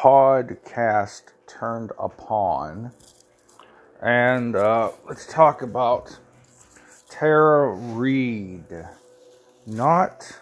podcast 0.00 1.24
turned 1.46 1.92
upon. 1.98 2.90
And 4.00 4.56
uh, 4.56 4.92
let's 5.06 5.26
talk 5.26 5.60
about 5.60 6.18
Tara 7.10 7.74
Reade, 7.74 8.86
not 9.66 10.40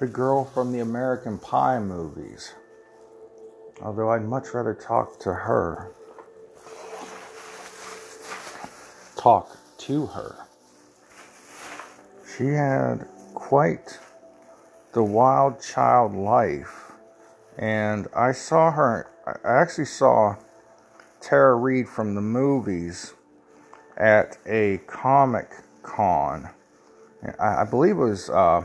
the 0.00 0.08
girl 0.08 0.44
from 0.44 0.72
the 0.72 0.80
American 0.80 1.38
Pie 1.38 1.78
movies. 1.78 2.52
Although 3.80 4.10
I'd 4.10 4.24
much 4.24 4.52
rather 4.54 4.74
talk 4.74 5.20
to 5.20 5.32
her. 5.32 5.92
Talk 9.16 9.56
to 9.78 10.06
her. 10.06 10.34
She 12.36 12.46
had 12.46 13.06
quite 13.34 14.00
the 14.94 15.04
wild 15.04 15.62
child 15.62 16.12
life. 16.12 16.79
And 17.60 18.08
I 18.16 18.32
saw 18.32 18.72
her, 18.72 19.10
I 19.44 19.60
actually 19.60 19.84
saw 19.84 20.36
Tara 21.20 21.54
Reid 21.56 21.90
from 21.90 22.14
the 22.14 22.22
movies 22.22 23.12
at 23.98 24.38
a 24.46 24.78
comic 24.86 25.50
con. 25.82 26.48
I, 27.38 27.64
believe 27.64 27.98
it 27.98 28.00
was, 28.00 28.30
uh, 28.30 28.64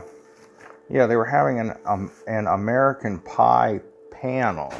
yeah, 0.88 1.04
they 1.04 1.16
were 1.16 1.26
having 1.26 1.60
an, 1.60 1.74
um, 1.84 2.10
an 2.26 2.46
American 2.46 3.20
Pie 3.20 3.82
panel. 4.10 4.72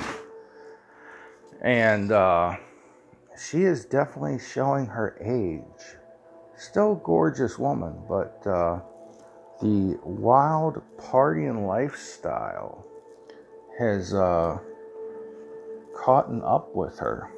And 1.60 2.10
uh, 2.10 2.56
she 3.38 3.64
is 3.64 3.84
definitely 3.84 4.38
showing 4.38 4.86
her 4.86 5.18
age. 5.20 5.98
Still 6.56 6.94
gorgeous 6.94 7.58
woman, 7.58 7.98
but 8.08 8.42
uh, 8.46 8.80
the 9.60 9.98
wild 10.04 10.80
partying 10.96 11.66
lifestyle 11.66 12.82
has 13.78 14.14
uh, 14.14 14.58
caught 15.94 16.28
up 16.42 16.74
with 16.74 16.98
her, 16.98 17.30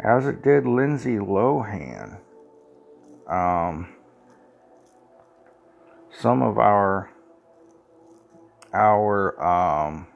as 0.00 0.26
it 0.26 0.42
did 0.42 0.66
Lindsay 0.66 1.16
Lohan. 1.16 2.18
Um, 3.26 3.94
some 6.10 6.42
of 6.42 6.58
our 6.58 7.10
our 8.74 9.42
um, 9.42 10.06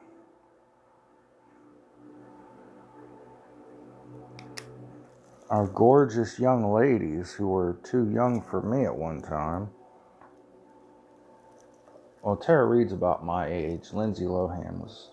our 5.49 5.67
gorgeous 5.67 6.37
young 6.37 6.71
ladies 6.71 7.31
who 7.33 7.47
were 7.47 7.77
too 7.83 8.09
young 8.11 8.41
for 8.41 8.61
me 8.61 8.85
at 8.85 8.95
one 8.95 9.21
time 9.21 9.69
well, 12.27 12.35
Tara 12.35 12.65
Reid's 12.65 12.91
about 12.91 13.23
my 13.23 13.47
age. 13.47 13.93
Lindsay 13.93 14.25
Lohan 14.25 14.81
was 14.81 15.11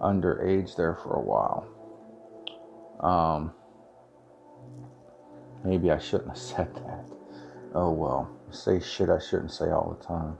underage 0.00 0.76
there 0.76 0.94
for 0.94 1.14
a 1.14 1.20
while. 1.20 1.66
Um, 3.00 3.52
maybe 5.64 5.90
I 5.90 5.98
shouldn't 5.98 6.30
have 6.30 6.38
said 6.38 6.74
that. 6.74 7.04
Oh 7.74 7.90
well, 7.90 8.30
say 8.50 8.80
shit 8.80 9.08
I 9.08 9.18
shouldn't 9.18 9.52
say 9.52 9.70
all 9.70 9.96
the 9.98 10.04
time. 10.04 10.36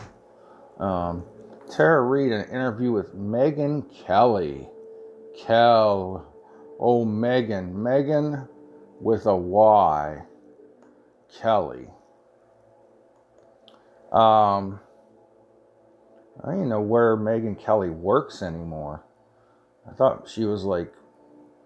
Um, 0.79 1.25
Tara 1.71 2.03
Reade, 2.03 2.33
an 2.33 2.45
interview 2.51 2.93
with 2.93 3.15
Megyn 3.15 3.91
Kelly. 4.05 4.69
Kel. 5.37 6.27
Oh, 6.79 7.05
Megan. 7.05 7.83
Megan 7.83 8.49
with 9.01 9.27
a 9.27 9.37
Y. 9.37 10.23
Kelly. 11.41 11.89
Um, 14.13 14.81
I 16.45 16.53
don't 16.53 16.69
know 16.69 16.81
where 16.81 17.17
Megyn 17.17 17.59
Kelly 17.59 17.91
works 17.91 18.43
anymore. 18.43 19.03
I 19.89 19.93
thought 19.95 20.29
she 20.29 20.45
was 20.45 20.65
like 20.65 20.93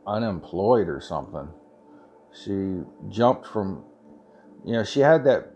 unemployed 0.07 0.89
or 0.89 1.01
something. 1.01 1.49
She 2.33 2.83
jumped 3.09 3.47
from, 3.47 3.85
you 4.65 4.73
know, 4.73 4.85
she 4.85 5.01
had 5.01 5.25
that 5.25 5.53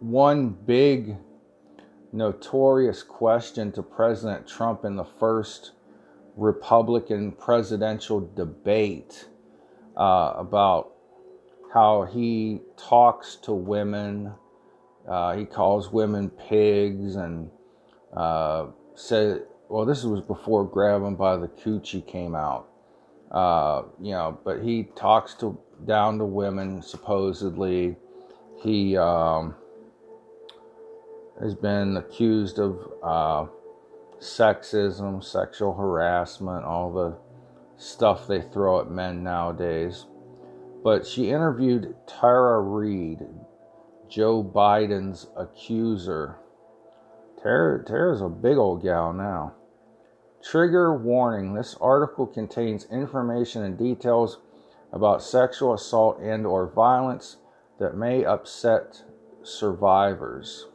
one 0.00 0.50
big 0.50 1.16
notorious 2.12 3.02
question 3.02 3.72
to 3.72 3.82
President 3.82 4.46
Trump 4.46 4.84
in 4.84 4.96
the 4.96 5.04
first 5.04 5.72
Republican 6.36 7.32
presidential 7.32 8.20
debate 8.34 9.28
uh, 9.96 10.34
about 10.36 10.92
how 11.74 12.04
he 12.04 12.60
talks 12.76 13.36
to 13.36 13.52
women. 13.52 14.32
Uh, 15.06 15.36
he 15.36 15.44
calls 15.44 15.92
women 15.92 16.30
pigs 16.30 17.16
and 17.16 17.50
uh, 18.16 18.66
said, 18.94 19.42
well, 19.68 19.84
this 19.84 20.04
was 20.04 20.20
before 20.20 20.64
Grab 20.64 21.02
'em 21.02 21.14
by 21.14 21.36
the 21.36 21.48
Coochie 21.48 22.06
came 22.06 22.34
out. 22.34 22.68
Uh, 23.30 23.82
you 24.00 24.12
know, 24.12 24.38
but 24.44 24.62
he 24.62 24.84
talks 24.96 25.34
to 25.34 25.58
down 25.84 26.18
to 26.18 26.24
women 26.24 26.80
supposedly. 26.80 27.96
He 28.56 28.96
um, 28.96 29.54
has 31.40 31.54
been 31.54 31.96
accused 31.96 32.58
of 32.58 32.92
uh, 33.02 33.46
sexism, 34.18 35.22
sexual 35.22 35.74
harassment, 35.74 36.64
all 36.64 36.90
the 36.92 37.16
stuff 37.76 38.26
they 38.26 38.40
throw 38.40 38.80
at 38.80 38.90
men 38.90 39.22
nowadays. 39.22 40.06
But 40.82 41.06
she 41.06 41.30
interviewed 41.30 41.94
Tara 42.06 42.60
Reade, 42.60 43.26
Joe 44.08 44.42
Biden's 44.42 45.28
accuser 45.36 46.38
Tara, 47.42 47.84
Tara's 47.84 48.20
a 48.20 48.28
big 48.28 48.56
old 48.56 48.82
gal 48.82 49.12
now. 49.12 49.54
Trigger 50.42 50.94
warning 50.94 51.54
this 51.54 51.76
article 51.80 52.26
contains 52.26 52.86
information 52.90 53.64
and 53.64 53.76
details 53.76 54.38
about 54.92 55.22
sexual 55.22 55.74
assault 55.74 56.18
and 56.20 56.46
or 56.46 56.66
violence 56.66 57.36
that 57.78 57.96
may 57.96 58.24
upset 58.24 59.02
survivors. 59.42 60.66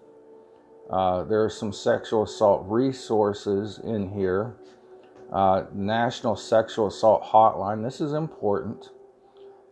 Uh, 0.90 1.24
there 1.24 1.44
are 1.44 1.50
some 1.50 1.74
sexual 1.74 2.24
assault 2.24 2.66
resources 2.68 3.80
in 3.84 4.10
here. 4.10 4.56
Uh, 5.32 5.64
National 5.74 6.36
Sexual 6.36 6.88
Assault 6.88 7.24
Hotline. 7.24 7.84
This 7.84 8.02
is 8.02 8.14
important. 8.14 8.90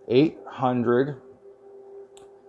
800 0.08 1.22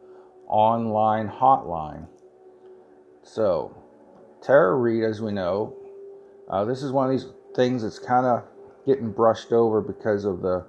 online 0.48 1.30
hotline. 1.30 2.08
So, 3.24 3.76
Tara 4.42 4.76
Reade, 4.76 5.04
as 5.04 5.22
we 5.22 5.32
know, 5.32 5.76
uh, 6.50 6.66
this 6.66 6.82
is 6.82 6.92
one 6.92 7.06
of 7.06 7.12
these 7.12 7.30
things 7.56 7.84
that's 7.84 8.00
kind 8.00 8.26
of 8.26 8.44
getting 8.86 9.12
brushed 9.12 9.52
over 9.52 9.82
because 9.82 10.26
of 10.26 10.42
the 10.42 10.66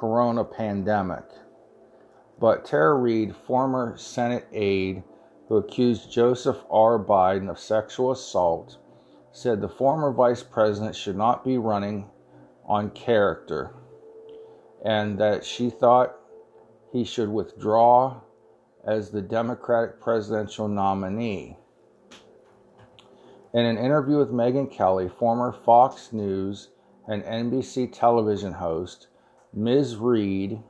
corona 0.00 0.42
pandemic. 0.42 1.24
But 2.40 2.64
Tara 2.64 2.94
Reade, 2.94 3.36
former 3.36 3.98
Senate 3.98 4.46
aide 4.50 5.02
who 5.46 5.58
accused 5.58 6.10
Joseph 6.10 6.64
R. 6.70 6.98
Biden 6.98 7.50
of 7.50 7.58
sexual 7.58 8.10
assault, 8.10 8.78
said 9.30 9.60
the 9.60 9.68
former 9.68 10.10
vice 10.10 10.42
president 10.42 10.96
should 10.96 11.18
not 11.18 11.44
be 11.44 11.58
running 11.58 12.08
on 12.64 12.88
character 12.92 13.74
and 14.82 15.18
that 15.18 15.44
she 15.44 15.68
thought 15.68 16.16
he 16.90 17.04
should 17.04 17.28
withdraw 17.28 18.22
as 18.86 19.10
the 19.10 19.20
Democratic 19.20 20.00
presidential 20.00 20.66
nominee. 20.66 21.58
In 23.52 23.66
an 23.66 23.76
interview 23.76 24.16
with 24.16 24.32
Megyn 24.32 24.72
Kelly, 24.72 25.10
former 25.10 25.52
Fox 25.52 26.10
News 26.10 26.70
and 27.06 27.22
NBC 27.22 27.92
television 27.92 28.54
host, 28.54 29.08
Ms. 29.52 29.96
Reade, 29.96 30.62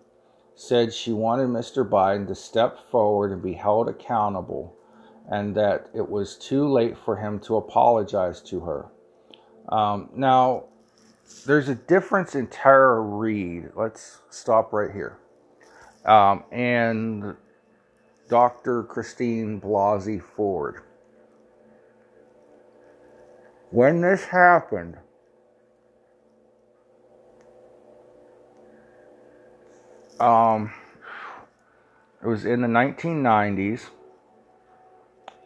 said 0.55 0.93
she 0.93 1.13
wanted 1.13 1.49
Mr. 1.49 1.89
Biden 1.89 2.27
to 2.27 2.35
step 2.35 2.79
forward 2.91 3.33
and 3.33 3.43
be 3.43 3.55
held 3.55 3.89
accountable 3.89 4.77
and 5.31 5.55
that 5.55 5.89
it 5.95 6.07
was 6.07 6.37
too 6.37 6.69
late 6.69 6.99
for 6.99 7.17
him 7.17 7.39
to 7.39 7.57
apologize 7.57 8.43
to 8.43 8.61
her. 8.61 8.87
Um, 9.69 10.11
now, 10.15 10.65
there's 11.47 11.69
a 11.69 11.75
difference 11.75 12.35
in 12.35 12.49
Tara 12.49 13.01
Reade. 13.01 13.71
Let's 13.75 14.21
stop 14.29 14.73
right 14.73 14.91
here. 14.91 15.19
Um, 16.05 16.45
and 16.51 17.37
Dr. 18.29 18.83
Christine 18.83 19.61
Blasey 19.61 20.21
Ford. 20.21 20.83
When 23.71 24.01
this 24.01 24.25
happened, 24.25 24.97
um, 30.21 30.73
it 32.23 32.27
was 32.27 32.45
in 32.45 32.61
the 32.61 32.69
1990s. 32.69 33.89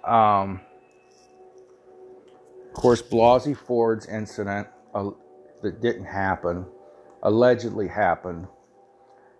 Um, 0.05 0.61
of 2.69 2.75
course, 2.75 3.01
Blasey 3.01 3.57
Ford's 3.57 4.07
incident 4.07 4.67
uh, 4.95 5.11
that 5.63 5.81
didn't 5.81 6.07
happen, 6.07 6.67
allegedly 7.23 7.89
happened, 7.89 8.49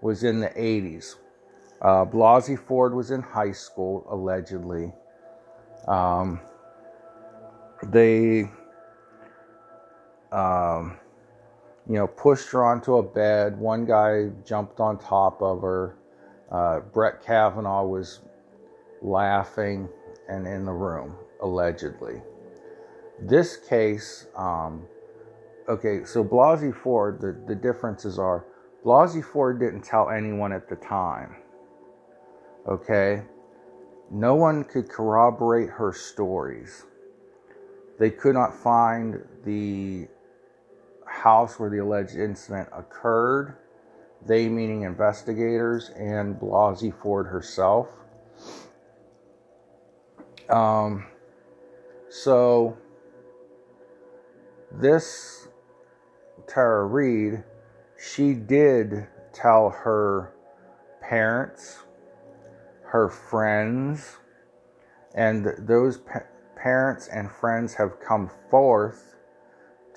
was 0.01 0.23
in 0.23 0.41
the 0.41 0.49
80s. 0.51 1.17
Uh, 1.83 2.05
Blasey 2.05 2.59
Ford 2.59 2.95
was 2.95 3.11
in 3.11 3.21
high 3.21 3.53
school, 3.53 4.07
allegedly. 4.09 4.93
Um, 5.89 6.41
they, 7.83 8.51
um, 10.33 10.97
you 11.89 11.95
know, 11.95 12.07
pushed 12.07 12.51
her 12.51 12.65
onto 12.65 12.97
a 12.97 13.03
bed. 13.03 13.59
One 13.59 13.85
guy 13.85 14.31
jumped 14.45 14.81
on 14.81 14.99
top 14.99 15.43
of 15.43 15.61
her. 15.61 15.97
Uh, 16.51 16.81
Brett 16.81 17.23
Kavanaugh 17.23 17.85
was 17.85 18.21
laughing 19.03 19.89
and 20.29 20.47
in 20.47 20.65
the 20.65 20.73
room, 20.73 21.15
allegedly. 21.43 22.23
This 23.21 23.57
case, 23.57 24.27
um, 24.37 24.87
okay, 25.69 26.05
so 26.05 26.25
Blasey 26.25 26.75
Ford, 26.75 27.21
the, 27.21 27.37
the 27.47 27.55
differences 27.55 28.19
are 28.19 28.47
Blasey 28.85 29.25
Ford 29.25 29.61
didn't 29.61 29.83
tell 29.83 30.11
anyone 30.11 30.53
at 30.53 30.69
the 30.69 30.77
time. 30.77 31.37
Okay? 32.69 33.23
No 34.11 34.35
one 34.35 34.65
could 34.65 34.89
corroborate 34.89 35.71
her 35.71 35.93
stories. 35.93 36.85
They 37.99 38.11
could 38.11 38.35
not 38.35 38.55
find 38.55 39.23
the 39.45 40.09
house 41.15 41.59
where 41.59 41.71
the 41.71 41.79
alleged 41.79 42.17
incident 42.17 42.69
occurred. 42.73 43.57
They, 44.27 44.49
meaning 44.49 44.83
investigators, 44.83 45.91
and 45.97 46.37
Blasey 46.37 46.93
Ford 46.93 47.27
herself. 47.27 47.89
Um, 50.49 51.07
so, 52.11 52.77
this 54.73 55.49
Tara 56.47 56.87
Reade, 56.87 57.45
she 57.99 58.35
did 58.35 59.07
tell 59.33 59.71
her 59.71 60.35
parents, 61.01 61.81
her 62.85 63.09
friends, 63.09 64.19
and 65.15 65.47
those 65.59 65.99
pa- 65.99 66.21
parents 66.57 67.09
and 67.09 67.31
friends 67.31 67.75
have 67.75 68.01
come 68.01 68.31
forth 68.51 69.17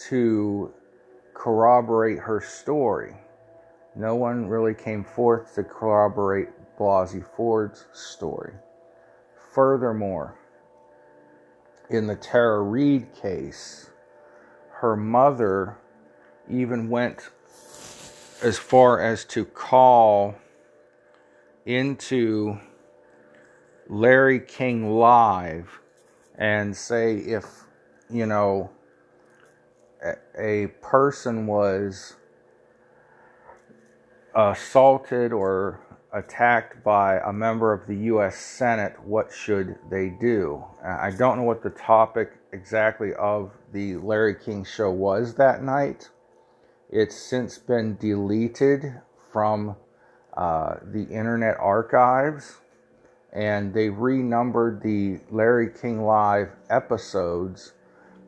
to 0.10 0.74
corroborate 1.38 2.18
her 2.18 2.42
story. 2.42 3.16
No 3.96 4.16
one 4.16 4.48
really 4.48 4.74
came 4.74 5.04
forth 5.04 5.54
to 5.56 5.64
corroborate 5.64 6.50
Blasey 6.80 7.24
Ford's 7.36 7.86
story. 7.94 8.54
Furthermore, 9.54 10.36
in 11.90 12.08
the 12.08 12.16
Tara 12.16 12.62
Reade 12.62 13.14
case, 13.14 13.92
her 14.72 14.96
mother 14.96 15.78
even 16.50 16.90
went 16.90 17.30
as 18.42 18.58
far 18.58 19.00
as 19.00 19.24
to 19.26 19.46
call 19.46 20.36
into 21.66 22.58
Larry 23.88 24.40
King 24.40 24.92
Live 24.98 25.82
and 26.36 26.76
say 26.76 27.18
if, 27.18 27.46
you 28.10 28.26
know, 28.26 28.72
a 30.38 30.68
person 30.82 31.48
was 31.48 32.16
assaulted 34.36 35.34
or 35.34 35.82
attacked 36.14 36.84
by 36.84 37.20
a 37.20 37.34
member 37.34 37.74
of 37.74 37.88
the 37.88 37.96
U.S. 38.06 38.38
Senate, 38.38 38.96
what 39.04 39.32
should 39.32 39.78
they 39.90 40.10
do? 40.10 40.64
I 40.84 41.12
don't 41.12 41.38
know 41.38 41.44
what 41.44 41.64
the 41.64 41.70
topic 41.70 42.32
exactly 42.52 43.14
of 43.16 43.52
the 43.74 43.98
Larry 43.98 44.36
King 44.36 44.64
show 44.64 44.92
was 44.92 45.36
that 45.36 45.64
night. 45.64 46.10
It's 46.90 47.16
since 47.16 47.58
been 47.58 47.98
deleted 47.98 49.02
from 49.32 49.76
uh, 50.36 50.76
the 50.84 51.04
Internet 51.04 51.58
Archives, 51.60 52.58
and 53.34 53.74
they 53.74 53.90
renumbered 53.90 54.82
the 54.82 55.20
Larry 55.30 55.70
King 55.70 56.04
Live 56.04 56.50
episodes 56.70 57.74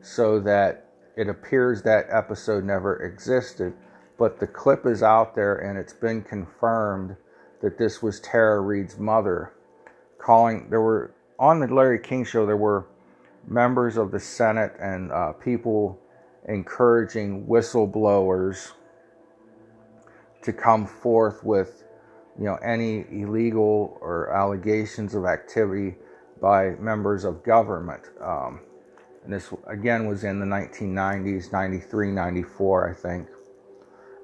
so 0.02 0.40
that 0.40 0.89
it 1.20 1.28
appears 1.28 1.82
that 1.82 2.06
episode 2.08 2.64
never 2.64 2.96
existed. 3.04 3.74
But 4.18 4.40
the 4.40 4.46
clip 4.46 4.86
is 4.86 5.02
out 5.02 5.34
there, 5.34 5.56
and 5.56 5.78
it's 5.78 5.92
been 5.92 6.22
confirmed 6.22 7.14
that 7.60 7.76
this 7.76 8.02
was 8.02 8.20
Tara 8.20 8.60
Reade's 8.60 8.98
mother 8.98 9.52
calling. 10.16 10.70
There 10.70 10.80
were 10.80 11.14
on 11.38 11.60
the 11.60 11.66
Larry 11.66 11.98
King 11.98 12.24
show. 12.24 12.46
There 12.46 12.56
were 12.56 12.86
members 13.46 13.98
of 13.98 14.12
the 14.12 14.18
Senate 14.18 14.72
and 14.80 15.12
uh, 15.12 15.32
people 15.32 15.98
encouraging 16.48 17.46
whistleblowers 17.46 18.72
to 20.42 20.54
come 20.54 20.86
forth 20.86 21.44
with, 21.44 21.84
you 22.38 22.46
know, 22.46 22.56
any 22.64 23.04
illegal 23.10 23.98
or 24.00 24.34
allegations 24.34 25.14
of 25.14 25.26
activity 25.26 25.96
by 26.40 26.70
members 26.80 27.24
of 27.24 27.42
government. 27.42 28.04
Um, 28.22 28.60
this 29.30 29.52
again 29.66 30.06
was 30.06 30.24
in 30.24 30.40
the 30.40 30.46
1990s, 30.46 31.52
93, 31.52 32.10
94, 32.10 32.90
I 32.90 32.94
think. 32.94 33.28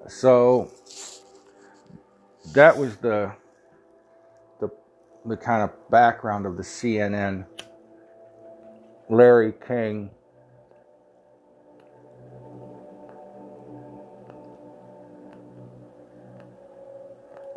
So 0.08 0.70
that 2.54 2.76
was 2.76 2.96
the 2.98 3.32
the 4.60 4.70
the 5.26 5.36
kind 5.36 5.62
of 5.62 5.70
background 5.90 6.46
of 6.46 6.56
the 6.56 6.62
CNN 6.62 7.46
Larry 9.10 9.52
King 9.66 10.10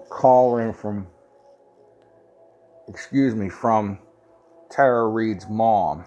calling 0.09 0.73
from 0.73 1.07
excuse 2.87 3.35
me 3.35 3.49
from 3.49 3.99
Tara 4.69 5.07
Reade's 5.07 5.47
mom. 5.49 6.05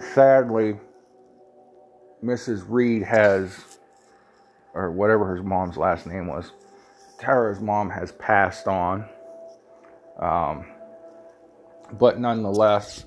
Sadly, 0.00 0.78
Mrs. 2.24 2.64
Reed 2.66 3.02
has 3.02 3.78
or 4.74 4.90
whatever 4.90 5.24
her 5.26 5.42
mom's 5.42 5.76
last 5.76 6.06
name 6.06 6.26
was. 6.26 6.52
Tara's 7.18 7.60
mom 7.60 7.90
has 7.90 8.12
passed 8.12 8.66
on. 8.66 9.04
Um, 10.18 10.64
but 11.92 12.18
nonetheless, 12.18 13.04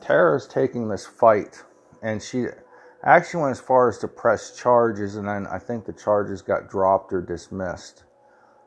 Tara's 0.00 0.46
taking 0.46 0.88
this 0.88 1.06
fight, 1.06 1.62
and 2.02 2.22
she 2.22 2.46
actually 3.04 3.42
went 3.42 3.52
as 3.52 3.60
far 3.60 3.88
as 3.88 3.98
to 3.98 4.08
press 4.08 4.56
charges, 4.56 5.16
and 5.16 5.28
then 5.28 5.46
I 5.46 5.58
think 5.58 5.84
the 5.84 5.92
charges 5.92 6.42
got 6.42 6.68
dropped 6.68 7.12
or 7.12 7.20
dismissed. 7.20 8.04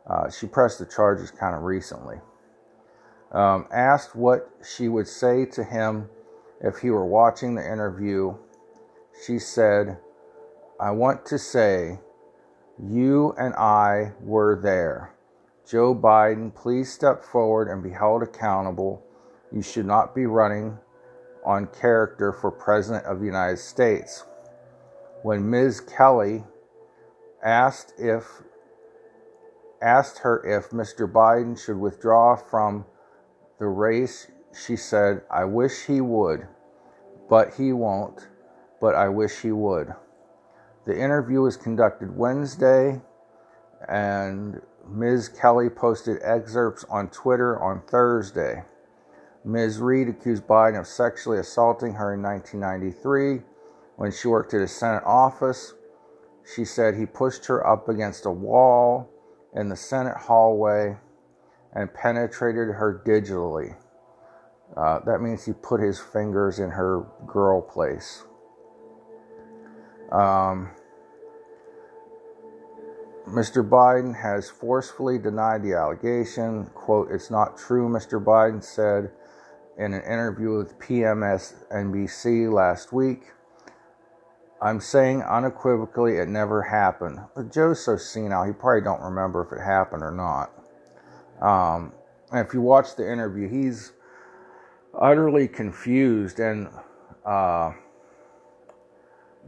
Uh, 0.07 0.29
she 0.29 0.45
pressed 0.45 0.79
the 0.79 0.85
charges 0.85 1.31
kind 1.31 1.55
of 1.55 1.63
recently. 1.63 2.17
Um, 3.31 3.67
asked 3.71 4.15
what 4.15 4.49
she 4.63 4.87
would 4.87 5.07
say 5.07 5.45
to 5.45 5.63
him 5.63 6.09
if 6.61 6.77
he 6.77 6.89
were 6.89 7.05
watching 7.05 7.55
the 7.55 7.63
interview, 7.63 8.35
she 9.25 9.39
said, 9.39 9.97
I 10.79 10.91
want 10.91 11.25
to 11.27 11.39
say 11.39 11.99
you 12.81 13.33
and 13.37 13.53
I 13.55 14.13
were 14.21 14.59
there. 14.61 15.13
Joe 15.67 15.95
Biden, 15.95 16.53
please 16.53 16.91
step 16.91 17.23
forward 17.23 17.69
and 17.69 17.81
be 17.81 17.89
held 17.89 18.21
accountable. 18.21 19.03
You 19.51 19.61
should 19.61 19.85
not 19.85 20.13
be 20.13 20.25
running 20.25 20.77
on 21.45 21.67
character 21.67 22.33
for 22.33 22.51
President 22.51 23.05
of 23.05 23.19
the 23.19 23.25
United 23.25 23.57
States. 23.57 24.25
When 25.23 25.49
Ms. 25.49 25.81
Kelly 25.81 26.43
asked 27.43 27.93
if 27.97 28.25
asked 29.81 30.19
her 30.19 30.43
if 30.43 30.71
Mr. 30.71 31.11
Biden 31.11 31.59
should 31.59 31.77
withdraw 31.77 32.35
from 32.35 32.85
the 33.59 33.67
race, 33.67 34.27
she 34.55 34.75
said, 34.75 35.21
"I 35.29 35.43
wish 35.43 35.85
he 35.85 36.01
would, 36.01 36.47
but 37.29 37.55
he 37.55 37.73
won't, 37.73 38.27
but 38.79 38.95
I 38.95 39.09
wish 39.09 39.41
he 39.41 39.51
would." 39.51 39.93
The 40.85 40.97
interview 40.97 41.41
was 41.41 41.57
conducted 41.57 42.17
Wednesday, 42.17 43.01
and 43.87 44.61
Ms. 44.87 45.29
Kelly 45.29 45.69
posted 45.69 46.19
excerpts 46.21 46.85
on 46.89 47.09
Twitter 47.09 47.59
on 47.59 47.81
Thursday. 47.81 48.63
Ms. 49.43 49.81
Reade 49.81 50.09
accused 50.09 50.47
Biden 50.47 50.79
of 50.79 50.87
sexually 50.87 51.39
assaulting 51.39 51.93
her 51.95 52.13
in 52.13 52.21
1993 52.21 53.43
when 53.95 54.11
she 54.11 54.27
worked 54.27 54.53
at 54.53 54.61
a 54.61 54.67
Senate 54.67 55.03
office. 55.05 55.73
She 56.43 56.65
said 56.65 56.95
he 56.95 57.05
pushed 57.05 57.45
her 57.47 57.65
up 57.65 57.89
against 57.89 58.25
a 58.25 58.31
wall 58.31 59.09
in 59.53 59.69
the 59.69 59.75
Senate 59.75 60.17
hallway 60.17 60.97
and 61.73 61.93
penetrated 61.93 62.75
her 62.75 63.01
digitally. 63.05 63.75
Uh, 64.77 64.99
that 65.05 65.21
means 65.21 65.45
he 65.45 65.53
put 65.53 65.79
his 65.79 65.99
fingers 65.99 66.59
in 66.59 66.69
her 66.69 67.05
girl 67.25 67.61
place. 67.61 68.23
Um, 70.11 70.69
Mr. 73.27 73.67
Biden 73.67 74.21
has 74.21 74.49
forcefully 74.49 75.17
denied 75.17 75.63
the 75.63 75.73
allegation. 75.73 76.65
Quote, 76.75 77.09
it's 77.11 77.31
not 77.31 77.57
true, 77.57 77.89
Mr. 77.89 78.23
Biden 78.23 78.63
said 78.63 79.11
in 79.77 79.93
an 79.93 80.01
interview 80.03 80.57
with 80.57 80.77
PMS 80.79 81.53
NBC 81.71 82.51
last 82.51 82.93
week. 82.93 83.31
I'm 84.61 84.79
saying 84.79 85.21
unequivocally 85.23 86.17
it 86.17 86.27
never 86.27 86.61
happened. 86.61 87.19
But 87.35 87.51
Joe's 87.51 87.83
so 87.83 87.97
senile, 87.97 88.45
he 88.45 88.53
probably 88.53 88.81
don't 88.81 89.01
remember 89.01 89.43
if 89.43 89.51
it 89.51 89.61
happened 89.63 90.03
or 90.03 90.11
not. 90.11 90.51
Um, 91.41 91.93
and 92.31 92.45
if 92.45 92.53
you 92.53 92.61
watch 92.61 92.95
the 92.95 93.11
interview, 93.11 93.49
he's 93.49 93.91
utterly 94.99 95.47
confused 95.47 96.39
and 96.39 96.69
uh, 97.25 97.71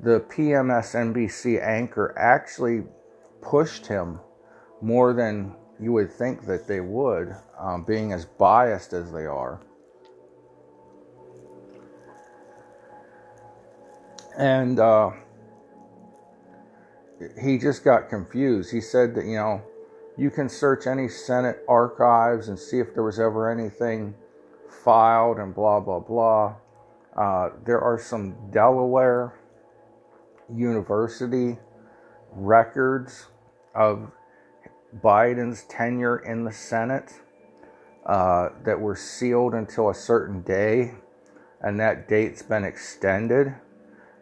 the 0.02 0.20
PMS 0.22 0.94
NBC 0.96 1.62
anchor 1.62 2.14
actually 2.18 2.84
pushed 3.42 3.88
him 3.88 4.20
more 4.82 5.14
than 5.14 5.56
you 5.80 5.92
would 5.94 6.12
think 6.12 6.46
that 6.46 6.68
they 6.68 6.80
would, 6.80 7.36
um, 7.60 7.84
being 7.84 8.12
as 8.14 8.26
biased 8.26 8.94
as 8.94 9.12
they 9.12 9.26
are. 9.26 9.62
And 14.38 14.80
uh, 14.80 15.12
he 17.42 17.58
just 17.58 17.84
got 17.84 18.10
confused. 18.10 18.72
He 18.72 18.82
said 18.82 19.16
that, 19.16 19.26
you 19.26 19.36
know, 19.36 19.62
you 20.16 20.30
can 20.30 20.50
search 20.50 20.86
any 20.86 21.08
Senate 21.08 21.64
archives 21.68 22.48
and 22.48 22.58
see 22.58 22.80
if 22.80 22.94
there 22.94 23.04
was 23.04 23.20
ever 23.20 23.50
anything 23.50 24.14
filed 24.70 25.38
and 25.38 25.54
blah, 25.54 25.80
blah, 25.80 26.00
blah. 26.00 26.56
Uh, 27.16 27.50
there 27.66 27.82
are 27.82 28.00
some 28.00 28.36
Delaware 28.52 29.34
University 30.54 31.58
records 32.32 33.28
of 33.74 34.12
Biden's 35.02 35.64
tenure 35.64 36.18
in 36.20 36.44
the 36.44 36.52
Senate 36.52 37.14
uh, 38.06 38.50
that 38.64 38.80
were 38.80 38.96
sealed 38.96 39.54
until 39.54 39.90
a 39.90 39.96
certain 39.96 40.42
day, 40.42 40.94
and 41.62 41.80
that 41.80 42.08
date's 42.08 42.42
been 42.42 42.64
extended. 42.64 43.56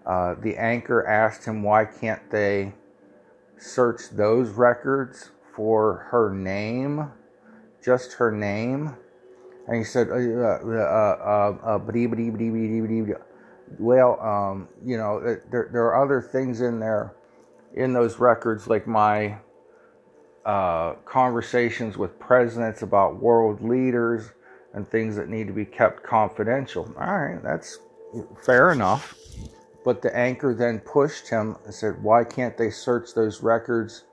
Uh, 0.05 0.35
the 0.35 0.55
anchor 0.57 1.05
asked 1.07 1.45
him 1.45 1.63
why 1.63 1.85
can't 1.85 2.29
they 2.31 2.73
search 3.57 4.09
those 4.11 4.49
records 4.49 5.31
for 5.55 6.07
her 6.11 6.33
name, 6.33 7.11
just 7.83 8.13
her 8.13 8.31
name, 8.31 8.95
and 9.67 9.77
he 9.77 9.83
said, 9.83 10.09
uh, 10.09 10.13
uh, 10.13 11.57
uh, 11.63 11.79
well, 13.79 14.19
um, 14.21 14.67
you 14.83 14.97
know, 14.97 15.19
there, 15.51 15.69
there 15.71 15.85
are 15.85 16.03
other 16.03 16.21
things 16.21 16.61
in 16.61 16.79
there, 16.79 17.15
in 17.73 17.93
those 17.93 18.19
records, 18.19 18.67
like 18.67 18.85
my 18.85 19.37
uh, 20.45 20.93
conversations 21.05 21.97
with 21.97 22.19
presidents 22.19 22.83
about 22.83 23.19
world 23.19 23.61
leaders 23.61 24.31
and 24.73 24.87
things 24.87 25.15
that 25.15 25.29
need 25.29 25.47
to 25.47 25.53
be 25.53 25.65
kept 25.65 26.03
confidential. 26.03 26.83
All 26.99 27.17
right, 27.17 27.41
that's 27.41 27.79
fair 28.45 28.71
enough. 28.71 29.17
But 29.83 30.01
the 30.01 30.15
anchor 30.15 30.53
then 30.53 30.79
pushed 30.79 31.29
him 31.29 31.57
and 31.65 31.73
said, 31.73 32.03
Why 32.03 32.23
can't 32.23 32.57
they 32.57 32.69
search 32.69 33.13
those 33.15 33.41
records 33.41 34.03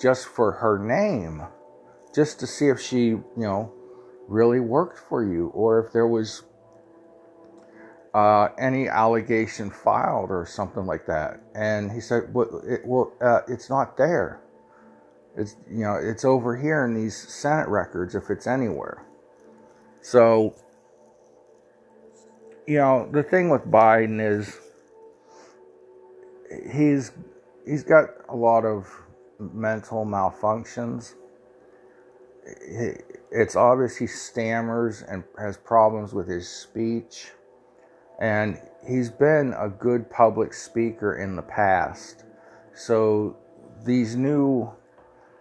just 0.00 0.26
for 0.26 0.52
her 0.52 0.78
name? 0.78 1.42
Just 2.14 2.38
to 2.40 2.46
see 2.46 2.68
if 2.68 2.80
she, 2.80 3.06
you 3.06 3.24
know, 3.36 3.72
really 4.28 4.60
worked 4.60 4.98
for 4.98 5.24
you 5.24 5.48
or 5.48 5.84
if 5.84 5.92
there 5.92 6.06
was 6.06 6.42
uh, 8.14 8.48
any 8.58 8.88
allegation 8.88 9.70
filed 9.70 10.30
or 10.30 10.46
something 10.46 10.86
like 10.86 11.06
that. 11.06 11.40
And 11.54 11.90
he 11.90 12.00
said, 12.00 12.32
well, 12.32 12.62
it, 12.64 12.82
well 12.84 13.12
uh, 13.20 13.40
it's 13.48 13.68
not 13.68 13.96
there. 13.96 14.40
It's, 15.36 15.56
you 15.68 15.80
know, 15.80 15.94
it's 15.94 16.24
over 16.24 16.56
here 16.56 16.84
in 16.84 16.94
these 16.94 17.16
Senate 17.16 17.68
records 17.68 18.14
if 18.14 18.30
it's 18.30 18.46
anywhere. 18.46 19.04
So, 20.00 20.54
you 22.66 22.78
know, 22.78 23.08
the 23.10 23.22
thing 23.22 23.50
with 23.50 23.66
Biden 23.66 24.20
is 24.20 24.56
he's 26.72 27.10
he's 27.66 27.82
got 27.82 28.10
a 28.28 28.36
lot 28.36 28.64
of 28.64 28.88
mental 29.38 30.06
malfunctions. 30.06 31.14
It's 33.30 33.56
obvious 33.56 33.96
he 33.96 34.06
stammers 34.06 35.02
and 35.02 35.24
has 35.38 35.56
problems 35.56 36.12
with 36.12 36.28
his 36.28 36.48
speech 36.48 37.32
and 38.18 38.60
he's 38.86 39.10
been 39.10 39.54
a 39.58 39.68
good 39.68 40.10
public 40.10 40.52
speaker 40.52 41.16
in 41.16 41.36
the 41.36 41.42
past. 41.42 42.24
So 42.74 43.36
these 43.84 44.16
new, 44.16 44.70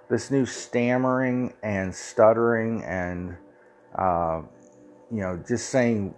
this 0.10 0.32
new 0.32 0.46
stammering 0.46 1.54
and 1.62 1.94
stuttering 1.94 2.84
and, 2.84 3.38
uh, 3.96 4.42
you 5.12 5.22
know, 5.22 5.42
just 5.48 5.70
saying 5.70 6.16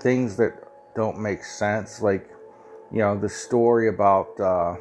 things 0.00 0.36
that 0.36 0.52
don't 0.94 1.18
make 1.18 1.44
sense, 1.44 2.02
like, 2.02 2.28
you 2.90 2.98
know, 2.98 3.16
the 3.16 3.28
story 3.28 3.88
about, 3.88 4.38
uh, 4.40 4.76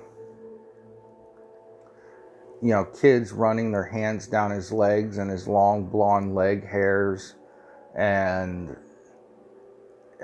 you 2.65 2.72
know, 2.72 2.84
kids 2.84 3.31
running 3.31 3.72
their 3.72 3.84
hands 3.84 4.25
down 4.25 4.50
his 4.50 4.72
legs 4.72 5.19
and 5.19 5.29
his 5.29 5.48
long 5.48 5.86
blonde 5.86 6.34
leg 6.34 6.67
hairs 6.67 7.36
and 7.95 8.75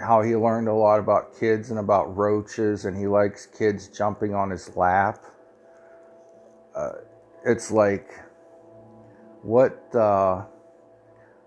how 0.01 0.23
he 0.23 0.35
learned 0.35 0.67
a 0.67 0.73
lot 0.73 0.99
about 0.99 1.39
kids 1.39 1.69
and 1.69 1.77
about 1.77 2.17
roaches, 2.17 2.85
and 2.85 2.97
he 2.97 3.05
likes 3.05 3.45
kids 3.45 3.89
jumping 3.89 4.33
on 4.33 4.49
his 4.49 4.75
lap. 4.75 5.23
Uh, 6.75 6.93
it's 7.45 7.69
like, 7.69 8.09
what, 9.43 9.93
uh, 9.95 10.43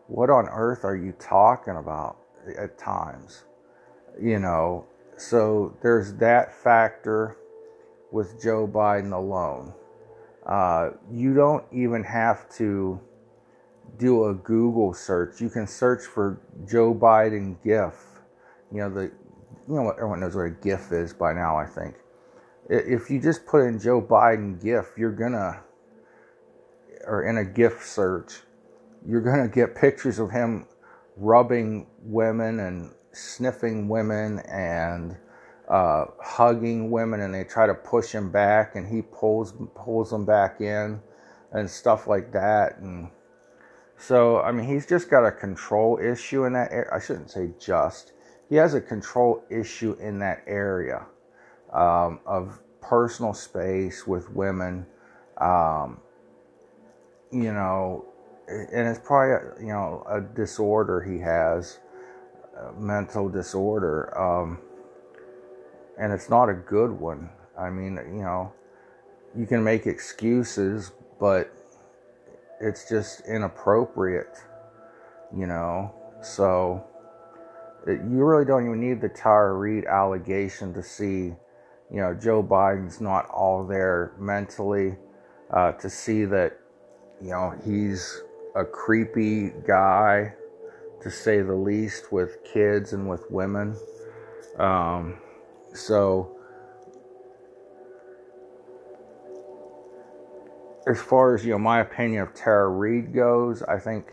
what 0.06 0.30
on 0.30 0.46
earth 0.48 0.84
are 0.84 0.96
you 0.96 1.10
talking 1.18 1.74
about 1.74 2.18
at 2.56 2.78
times? 2.78 3.42
You 4.22 4.38
know, 4.38 4.86
so 5.16 5.76
there's 5.82 6.14
that 6.18 6.54
factor 6.54 7.36
with 8.12 8.40
Joe 8.40 8.68
Biden 8.68 9.12
alone. 9.12 9.74
Uh, 10.46 10.90
you 11.10 11.34
don't 11.34 11.64
even 11.72 12.04
have 12.04 12.48
to 12.56 13.00
do 13.98 14.26
a 14.26 14.34
Google 14.34 14.92
search. 14.92 15.40
You 15.40 15.48
can 15.48 15.66
search 15.66 16.02
for 16.04 16.40
Joe 16.66 16.94
Biden 16.94 17.62
GIF 17.62 18.14
you 18.74 18.80
know, 18.80 18.90
the 18.90 19.02
you 19.68 19.74
know 19.74 19.90
everyone 19.90 20.20
knows 20.20 20.34
what 20.34 20.42
a 20.42 20.50
GIF 20.50 20.90
is 20.90 21.12
by 21.12 21.32
now. 21.32 21.56
I 21.56 21.64
think 21.64 21.94
if 22.68 23.08
you 23.08 23.20
just 23.20 23.46
put 23.46 23.66
in 23.66 23.78
Joe 23.78 24.02
Biden 24.02 24.60
GIF, 24.60 24.98
you're 24.98 25.12
gonna 25.12 25.62
or 27.06 27.24
in 27.24 27.38
a 27.38 27.44
GIF 27.44 27.84
search, 27.84 28.40
you're 29.06 29.20
gonna 29.20 29.48
get 29.48 29.76
pictures 29.76 30.18
of 30.18 30.30
him 30.30 30.66
rubbing 31.16 31.86
women 32.02 32.58
and 32.60 32.92
sniffing 33.12 33.88
women 33.88 34.40
and 34.40 35.16
uh, 35.68 36.06
hugging 36.20 36.90
women, 36.90 37.20
and 37.20 37.34
they 37.34 37.44
try 37.44 37.66
to 37.66 37.74
push 37.74 38.12
him 38.12 38.30
back, 38.30 38.76
and 38.76 38.86
he 38.86 39.02
pulls 39.02 39.52
pulls 39.74 40.10
them 40.10 40.24
back 40.24 40.60
in, 40.60 41.00
and 41.52 41.68
stuff 41.68 42.06
like 42.06 42.32
that, 42.32 42.78
and. 42.78 43.10
So, 43.96 44.40
I 44.40 44.50
mean, 44.50 44.66
he's 44.66 44.86
just 44.86 45.08
got 45.08 45.24
a 45.24 45.30
control 45.30 46.00
issue 46.02 46.44
in 46.44 46.52
that 46.54 46.72
area. 46.72 46.90
I 46.92 46.98
shouldn't 46.98 47.30
say 47.30 47.52
just 47.60 48.12
he 48.48 48.56
has 48.56 48.74
a 48.74 48.80
control 48.80 49.42
issue 49.50 49.96
in 50.00 50.18
that 50.20 50.42
area 50.46 51.06
um, 51.72 52.20
of 52.26 52.60
personal 52.80 53.34
space 53.34 54.06
with 54.06 54.30
women. 54.30 54.86
Um, 55.38 56.00
you 57.32 57.52
know, 57.52 58.04
and 58.46 58.88
it's 58.88 59.00
probably 59.00 59.32
a, 59.32 59.60
you 59.60 59.72
know 59.72 60.04
a 60.08 60.20
disorder 60.20 61.02
he 61.02 61.18
has, 61.18 61.80
mental 62.78 63.28
disorder, 63.28 64.16
um, 64.18 64.58
and 65.98 66.12
it's 66.12 66.28
not 66.28 66.48
a 66.48 66.54
good 66.54 66.90
one. 66.90 67.30
I 67.58 67.70
mean, 67.70 67.94
you 68.14 68.22
know, 68.22 68.52
you 69.36 69.46
can 69.46 69.62
make 69.62 69.86
excuses, 69.86 70.92
but 71.20 71.52
it's 72.60 72.88
just 72.88 73.26
inappropriate. 73.26 74.36
You 75.36 75.46
know, 75.46 75.94
so 76.22 76.84
you 77.86 78.24
really 78.24 78.44
don't 78.44 78.64
even 78.64 78.80
need 78.80 79.00
the 79.00 79.08
Tara 79.08 79.54
Reade 79.54 79.84
allegation 79.84 80.72
to 80.74 80.82
see, 80.82 81.34
you 81.90 82.00
know, 82.00 82.14
Joe 82.14 82.42
Biden's 82.42 83.00
not 83.00 83.28
all 83.30 83.66
there 83.66 84.12
mentally, 84.18 84.96
uh, 85.50 85.72
to 85.72 85.90
see 85.90 86.24
that, 86.24 86.58
you 87.20 87.30
know, 87.30 87.54
he's 87.64 88.22
a 88.54 88.64
creepy 88.64 89.52
guy, 89.66 90.34
to 91.02 91.10
say 91.10 91.42
the 91.42 91.54
least, 91.54 92.12
with 92.12 92.38
kids 92.44 92.92
and 92.92 93.08
with 93.08 93.30
women. 93.30 93.76
Um, 94.58 95.18
so, 95.74 96.36
as 100.86 101.00
far 101.00 101.34
as, 101.34 101.44
you 101.44 101.52
know, 101.52 101.58
my 101.58 101.80
opinion 101.80 102.22
of 102.22 102.34
Tara 102.34 102.68
Reade 102.68 103.12
goes, 103.12 103.62
I 103.62 103.78
think 103.78 104.06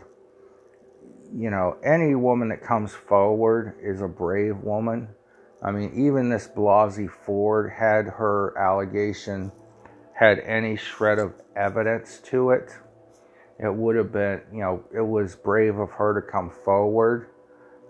you 1.34 1.50
know, 1.50 1.76
any 1.82 2.14
woman 2.14 2.48
that 2.48 2.62
comes 2.62 2.92
forward 2.92 3.76
is 3.82 4.02
a 4.02 4.08
brave 4.08 4.58
woman. 4.58 5.08
I 5.62 5.70
mean, 5.70 5.92
even 6.06 6.28
this 6.28 6.48
Blasey 6.48 7.10
Ford 7.10 7.72
had 7.72 8.06
her 8.06 8.56
allegation 8.58 9.52
had 10.14 10.40
any 10.40 10.76
shred 10.76 11.18
of 11.18 11.32
evidence 11.56 12.18
to 12.24 12.50
it, 12.50 12.72
it 13.58 13.72
would 13.72 13.96
have 13.96 14.12
been, 14.12 14.42
you 14.52 14.60
know, 14.60 14.84
it 14.94 15.00
was 15.00 15.36
brave 15.36 15.78
of 15.78 15.90
her 15.92 16.20
to 16.20 16.26
come 16.30 16.50
forward, 16.50 17.28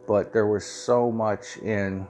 but 0.07 0.33
there 0.33 0.47
was 0.47 0.65
so 0.65 1.11
much 1.11 1.57
in 1.59 2.07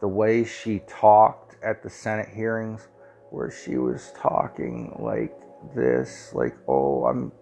the 0.00 0.08
way 0.08 0.44
she 0.44 0.80
talked 0.86 1.56
at 1.62 1.82
the 1.82 1.90
Senate 1.90 2.28
hearings 2.28 2.88
where 3.30 3.50
she 3.50 3.76
was 3.76 4.12
talking 4.16 4.96
like 4.98 5.34
this, 5.74 6.32
like, 6.34 6.56
oh, 6.68 7.04
I'm 7.04 7.32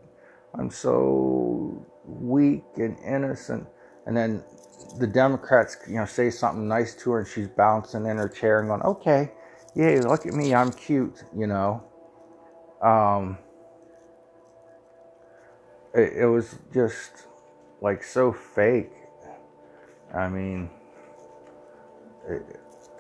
I'm 0.55 0.71
so 0.71 1.85
weak 2.05 2.65
and 2.77 2.99
innocent. 3.01 3.67
And 4.07 4.17
then 4.17 4.43
the 4.99 5.07
Democrats, 5.07 5.77
you 5.89 5.97
know, 5.97 6.07
say 6.07 6.31
something 6.31 6.67
nice 6.67 6.95
to 6.97 7.11
her 7.13 7.19
and 7.21 7.29
she's 7.29 7.49
bouncing 7.49 8.07
in 8.07 8.17
her 8.17 8.29
chair 8.29 8.61
and 8.61 8.69
going, 8.69 8.83
okay, 8.83 9.33
yay, 9.75 10.01
look 10.01 10.27
at 10.27 10.33
me, 10.33 10.55
I'm 10.55 10.73
cute, 10.73 11.25
you 11.37 11.47
know. 11.47 11.85
Um, 12.81 13.39
it, 15.95 16.23
it 16.23 16.27
was 16.27 16.57
just 16.73 17.27
like 17.83 18.03
so 18.03 18.33
fake. 18.33 18.93
I 20.15 20.29
mean, 20.29 20.71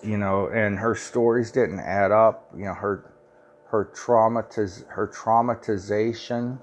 you 0.02 0.16
know, 0.16 0.48
and 0.48 0.78
her 0.78 0.94
stories 0.94 1.50
didn't 1.50 1.80
add 1.80 2.12
up. 2.12 2.50
You 2.56 2.66
know, 2.66 2.74
her 2.74 3.12
her 3.68 3.90
traumatiz 3.94 4.86
her 4.88 5.08
traumatization 5.08 6.60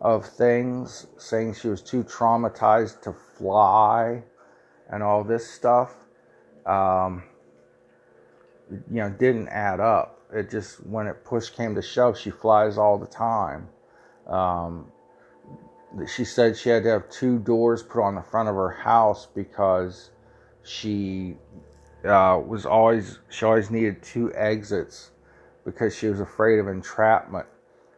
of 0.00 0.26
things, 0.26 1.06
saying 1.16 1.54
she 1.54 1.68
was 1.68 1.82
too 1.82 2.04
traumatized 2.04 3.02
to 3.02 3.12
fly, 3.12 4.22
and 4.90 5.02
all 5.02 5.24
this 5.24 5.48
stuff. 5.48 5.94
Um, 6.66 7.24
you 8.70 9.00
know, 9.00 9.10
didn't 9.10 9.48
add 9.48 9.80
up. 9.80 10.20
It 10.32 10.50
just 10.50 10.84
when 10.86 11.06
it 11.06 11.24
push 11.24 11.50
came 11.50 11.74
to 11.74 11.82
shove, 11.82 12.18
she 12.18 12.30
flies 12.30 12.78
all 12.78 12.98
the 12.98 13.06
time. 13.06 13.68
Um, 14.26 14.90
she 16.06 16.24
said 16.24 16.56
she 16.56 16.70
had 16.70 16.84
to 16.84 16.90
have 16.90 17.10
two 17.10 17.38
doors 17.38 17.82
put 17.82 18.02
on 18.02 18.14
the 18.14 18.22
front 18.22 18.48
of 18.48 18.54
her 18.54 18.70
house 18.70 19.26
because 19.26 20.10
she 20.62 21.36
uh, 22.04 22.40
was 22.44 22.66
always 22.66 23.18
she 23.28 23.44
always 23.44 23.70
needed 23.70 24.02
two 24.02 24.32
exits 24.34 25.10
because 25.64 25.96
she 25.96 26.08
was 26.08 26.20
afraid 26.20 26.58
of 26.58 26.68
entrapment. 26.68 27.46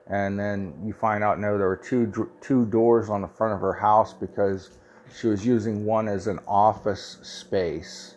And 0.06 0.38
then 0.38 0.75
you 0.84 0.92
find 0.92 1.25
out 1.25 1.40
no, 1.40 1.56
there 1.56 1.68
were 1.68 1.76
two 1.76 2.30
two 2.40 2.66
doors 2.66 3.08
on 3.08 3.23
the 3.23 3.28
front 3.28 3.54
of 3.54 3.61
her 3.61 3.73
house 3.73 4.12
because 4.12 4.70
she 5.18 5.28
was 5.28 5.46
using 5.46 5.84
one 5.84 6.08
as 6.08 6.26
an 6.26 6.40
office 6.46 7.18
space, 7.23 8.16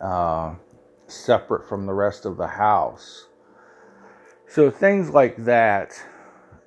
uh, 0.00 0.54
separate 1.06 1.68
from 1.68 1.86
the 1.86 1.94
rest 1.94 2.26
of 2.26 2.36
the 2.36 2.46
house. 2.46 3.28
So 4.48 4.70
things 4.70 5.10
like 5.10 5.36
that 5.44 5.92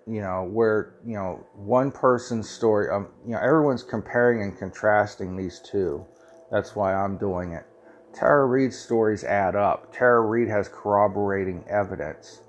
you 0.09 0.21
know, 0.21 0.43
where, 0.43 0.95
you 1.05 1.13
know, 1.13 1.45
one 1.53 1.91
person's 1.91 2.49
story, 2.49 2.89
um, 2.89 3.09
you 3.25 3.33
know, 3.33 3.39
everyone's 3.39 3.83
comparing 3.83 4.41
and 4.41 4.57
contrasting 4.57 5.37
these 5.37 5.59
two. 5.59 6.03
That's 6.51 6.75
why 6.75 6.95
I'm 6.95 7.17
doing 7.17 7.53
it. 7.53 7.68
Tara 8.13 8.45
Reade's 8.45 8.77
stories 8.77 9.23
add 9.23 9.55
up. 9.55 9.93
Tara 9.93 10.21
Reade 10.21 10.49
has 10.49 10.67
corroborating 10.67 11.63
evidence. 11.69 12.41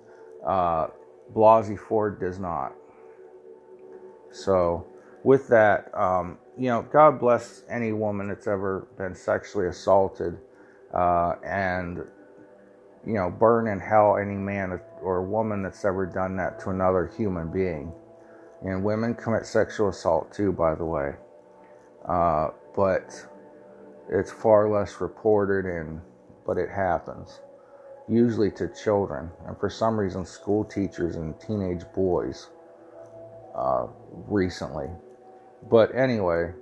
Uh, 0.45 0.89
Blasey 1.35 1.79
Ford 1.79 2.21
does 2.21 2.39
not. 2.39 2.73
So, 4.33 4.87
with 5.25 5.49
that, 5.49 5.93
um, 5.95 6.39
you 6.59 6.69
know, 6.69 6.83
God 6.93 7.21
bless 7.21 7.63
any 7.69 7.93
woman 7.93 8.29
that's 8.29 8.47
ever 8.47 8.89
been 8.97 9.15
sexually 9.15 9.69
assaulted, 9.69 10.39
uh, 10.95 11.35
and 11.45 12.03
you 13.07 13.15
know, 13.15 13.31
burn 13.31 13.67
in 13.69 13.81
hell 13.81 14.17
any 14.17 14.35
man 14.35 14.81
or 15.03 15.23
woman 15.23 15.63
that's 15.63 15.85
ever 15.85 16.07
done 16.07 16.37
that 16.37 16.61
to 16.61 16.71
another 16.71 17.11
human 17.17 17.51
being. 17.51 17.93
And 18.63 18.85
women 18.85 19.15
commit 19.15 19.47
sexual 19.47 19.89
assault 19.89 20.33
too, 20.33 20.53
by 20.53 20.75
the 20.75 20.85
way. 20.85 21.15
Uh, 22.07 22.51
but 22.77 23.27
it's 24.11 24.31
far 24.31 24.69
less 24.69 25.01
reported, 25.01 25.65
and 25.65 26.01
but 26.47 26.59
it 26.59 26.69
happens. 26.69 27.41
Usually 28.09 28.51
to 28.53 28.69
children, 28.69 29.31
and 29.47 29.57
for 29.59 29.71
some 29.71 29.99
reason, 29.99 30.27
school 30.27 30.65
teachers 30.65 31.17
and 31.17 31.39
teenage 31.41 31.85
boys 31.95 32.49
uh, 33.55 33.87
recently. 34.27 34.89
But 35.71 35.95
anyway, 35.95 36.53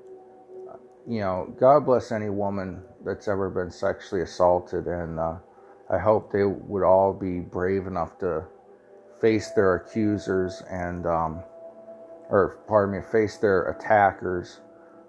you 1.06 1.20
know, 1.20 1.54
God 1.58 1.86
bless 1.86 2.12
any 2.12 2.28
woman 2.28 2.82
that's 3.04 3.28
ever 3.28 3.48
been 3.48 3.70
sexually 3.70 4.22
assaulted, 4.22 4.86
and 4.86 5.18
uh, 5.18 5.36
I 5.88 5.96
hope 5.98 6.30
they 6.30 6.44
would 6.44 6.82
all 6.82 7.14
be 7.14 7.40
brave 7.40 7.86
enough 7.86 8.18
to 8.18 8.44
face 9.20 9.50
their 9.52 9.76
accusers 9.76 10.62
and, 10.70 11.06
um, 11.06 11.42
or 12.28 12.58
pardon 12.68 12.96
me, 12.96 13.02
face 13.10 13.38
their 13.38 13.70
attackers. 13.70 14.60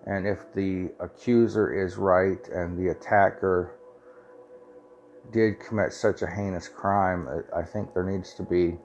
And 0.10 0.26
if 0.26 0.52
the 0.56 0.90
accuser 1.00 1.86
is 1.86 1.96
right 1.96 2.48
and 2.50 2.76
the 2.76 2.90
attacker 2.90 3.76
did 5.32 5.60
commit 5.60 5.94
such 5.94 6.24
a 6.24 6.28
heinous 6.28 6.68
crime, 6.68 7.28
I 7.56 7.62
think 7.62 7.94
there 7.94 8.04
needs 8.04 8.34
to 8.34 8.44
be 8.44 8.80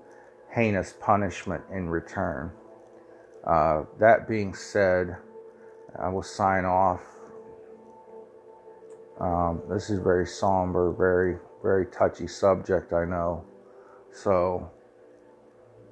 heinous 0.54 0.92
punishment 1.00 1.64
in 1.72 1.88
return. 1.88 2.52
Uh, 3.46 3.84
that 3.98 4.28
being 4.28 4.54
said, 4.54 5.16
I 5.98 6.10
will 6.10 6.22
sign 6.22 6.66
off. 6.66 7.00
Um, 9.18 9.62
this 9.70 9.88
is 9.88 10.00
very 10.00 10.26
somber, 10.26 10.92
very 10.92 11.38
very 11.62 11.86
touchy 11.86 12.26
subject, 12.26 12.92
I 12.92 13.06
know. 13.06 13.42
So, 14.12 14.70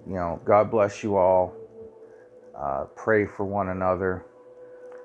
you 0.06 0.16
know, 0.16 0.38
God 0.44 0.70
bless 0.70 1.02
you 1.02 1.16
all. 1.16 1.54
Uh, 2.54 2.84
pray 2.94 3.24
for 3.24 3.46
one 3.46 3.70
another. 3.70 4.26